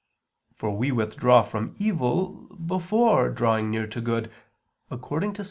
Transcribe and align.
For 0.55 0.75
we 0.75 0.91
withdraw 0.91 1.43
from 1.43 1.75
evil 1.77 2.45
before 2.55 3.29
drawing 3.29 3.69
near 3.69 3.85
to 3.85 4.01
good, 4.01 4.31
according 4.89 5.33
to 5.33 5.39
Ps. 5.39 5.39